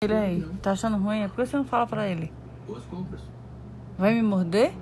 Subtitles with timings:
[0.00, 1.22] Ele aí, tá achando ruim?
[1.22, 2.32] É por que você não fala pra ele?
[2.68, 3.20] Boas compras.
[3.98, 4.72] Vai me morder?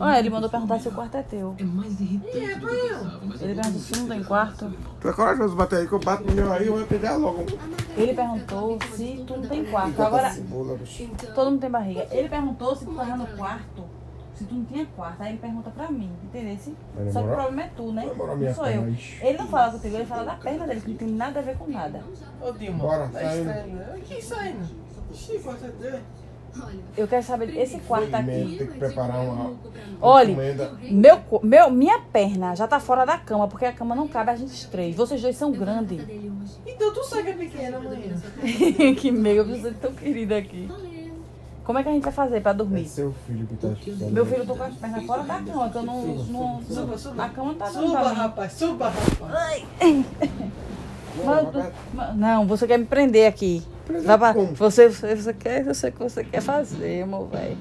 [0.00, 1.54] Ah, ele mandou perguntar se o quarto é teu.
[1.56, 4.72] É mais irritante do que eu pensava, mas Ele eu perguntou se não tem quarto.
[5.00, 7.46] Tu é corajoso bater aí, que eu bato no meu aí, eu vou pegar logo.
[7.96, 10.02] Ele perguntou se tu não tem quarto.
[10.02, 10.34] Agora,
[11.32, 12.08] todo mundo tem barriga.
[12.10, 13.84] Ele perguntou se tu tava no quarto,
[14.36, 15.22] se tu não tinha quarto.
[15.22, 16.56] Aí ele pergunta pra mim, entendeu?
[17.10, 18.04] Só que o problema é tu, né?
[18.04, 18.88] Não sou eu.
[18.90, 19.24] ixi.
[19.24, 21.56] Ele não fala contigo, ele fala da perna dele, que não tem nada a ver
[21.56, 22.02] com nada.
[22.40, 23.48] Ô Dilma, Bora, tá saindo.
[23.48, 24.00] estranho, né?
[24.04, 24.86] Que saindo?
[25.10, 26.02] Ixi, pode ser.
[26.96, 28.56] Eu quero saber, esse quarto Mesmo, aqui.
[28.56, 29.54] tem que preparar uma
[30.00, 30.34] Olha,
[30.90, 34.36] meu, meu, minha perna já tá fora da cama, porque a cama não cabe a
[34.36, 34.96] gente três.
[34.96, 36.00] Vocês dois são grandes.
[36.66, 38.14] Então tu sabe que é pequena, amanhã.
[38.96, 40.68] que meio, eu preciso de tão querida aqui.
[41.66, 42.84] Como é que a gente vai fazer pra É dormir?
[42.86, 43.68] seu filho que tá.
[44.12, 46.02] Meu filho, eu tô com as pernas fora da cama, que eu não.
[46.06, 47.24] não, Suba, suba.
[47.24, 48.14] A cama tá dando Suba, mim.
[48.14, 49.64] rapaz, suba, rapaz.
[51.16, 51.62] Tô-
[51.94, 53.64] mas- não, você quer me prender aqui.
[54.04, 57.56] Vai pra- você, você, você quer, eu sei o que você quer fazer, amor, velho.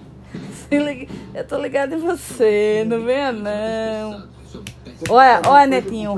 [1.33, 4.27] Eu tô ligada em você, não venha não.
[5.09, 6.13] Olha, olha, Netinho.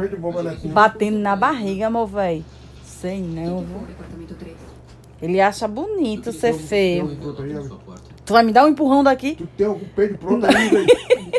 [0.73, 2.43] Batendo na barriga, amor, velho.
[2.83, 3.87] Sei não, viu?
[5.19, 5.21] Departamento 3.
[5.21, 7.17] Ele acha bonito ser feio.
[8.25, 9.35] Tu vai me dar um empurrão daqui?
[9.35, 10.85] Tu tem algum peito pronto ainda?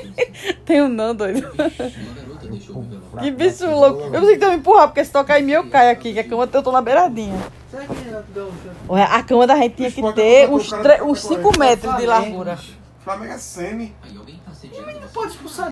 [0.64, 1.46] Tenho não, doido.
[3.20, 4.02] Que bicho louco.
[4.04, 6.12] Eu pensei que tu ia me empurrar, porque se tocar em mim eu caio aqui,
[6.12, 7.34] que a cama eu tô na beiradinha.
[7.34, 7.78] Um?
[8.88, 11.58] Olha, A cama da gente tinha que ter uns bota o cara 5 pra correr.
[11.58, 12.58] metros de largura.
[13.04, 13.94] Flamengo é semi.
[14.02, 15.08] Aí alguém tá assediando você.
[15.12, 15.66] Pode expulsar